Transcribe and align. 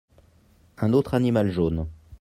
Un 0.79 0.93
autre 0.93 1.13
animal 1.13 1.51
jaune. 1.51 1.85